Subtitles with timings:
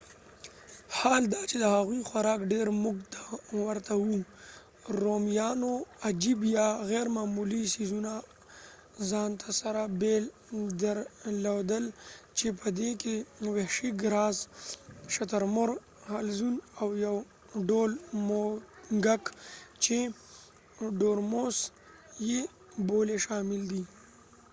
[0.97, 3.21] حال دا چې د هغوی خوراک ډیر مونږ ته
[3.65, 4.17] ورته وو
[5.03, 5.73] رومیانو
[6.07, 8.13] عجیب یا غیرمعمولي ځیزونه
[9.09, 10.23] ځانته سره بیل
[10.81, 11.85] درلودل
[12.37, 13.15] چې په دې کې
[13.55, 14.37] وحشي ګراز
[15.13, 15.77] شترمرغ
[16.13, 17.15] حلزون او یو
[17.69, 17.91] ډول
[18.29, 19.23] موږک
[19.83, 19.97] چې
[20.99, 21.57] ډورموس
[22.31, 22.41] یې
[22.87, 23.83] بولي شامل دي